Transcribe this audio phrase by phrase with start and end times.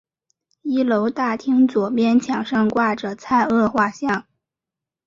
[0.63, 4.25] 一楼大厅左边墙上挂着蔡锷画像。